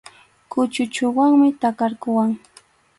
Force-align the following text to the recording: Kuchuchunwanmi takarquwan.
Kuchuchunwanmi 0.51 1.47
takarquwan. 1.61 2.29